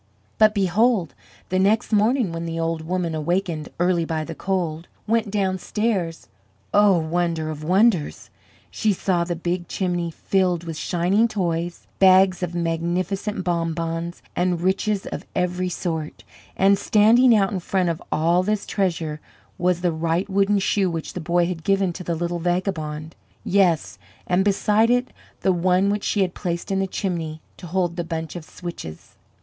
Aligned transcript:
But 0.39 0.55
behold! 0.55 1.13
the 1.49 1.59
next 1.59 1.91
morning 1.93 2.31
when 2.31 2.45
the 2.45 2.59
old 2.59 2.81
woman, 2.81 3.13
awakened 3.13 3.69
early 3.79 4.03
by 4.03 4.23
the 4.23 4.33
cold, 4.33 4.87
went 5.05 5.29
downstairs 5.29 6.27
oh, 6.73 6.97
wonder 6.97 7.51
of 7.51 7.63
wonders 7.63 8.31
she 8.71 8.93
saw 8.93 9.23
the 9.23 9.35
big 9.35 9.67
chimney 9.67 10.09
filled 10.09 10.63
with 10.63 10.75
shining 10.75 11.27
toys, 11.27 11.85
bags 11.99 12.41
of 12.41 12.55
magnificent 12.55 13.43
bonbons, 13.43 14.23
and 14.35 14.61
riches 14.61 15.05
of 15.05 15.23
every 15.35 15.69
sort, 15.69 16.23
and 16.57 16.79
standing 16.79 17.35
out 17.35 17.51
in 17.53 17.59
front 17.59 17.87
of 17.89 18.01
all 18.11 18.41
this 18.41 18.65
treasure, 18.65 19.21
was 19.59 19.81
the 19.81 19.91
right 19.91 20.27
wooden 20.27 20.57
shoe 20.57 20.89
which 20.89 21.13
the 21.13 21.21
boy 21.21 21.45
had 21.45 21.63
given 21.63 21.93
to 21.93 22.03
the 22.03 22.15
little 22.15 22.39
vagabond, 22.39 23.15
yes, 23.43 23.99
and 24.25 24.43
beside 24.43 24.89
it, 24.89 25.09
the 25.41 25.53
one 25.53 25.91
which 25.91 26.03
she 26.03 26.21
had 26.21 26.33
placed 26.33 26.71
in 26.71 26.79
the 26.79 26.87
chimney 26.87 27.39
to 27.55 27.67
hold 27.67 27.97
the 27.97 28.03
bunch 28.03 28.35
of 28.35 28.43
switches. 28.43 29.15